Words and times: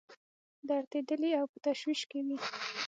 دردېدلي 0.67 1.31
او 1.39 1.45
په 1.51 1.57
تشویش 1.65 2.01
کې 2.09 2.19
وي. 2.25 2.37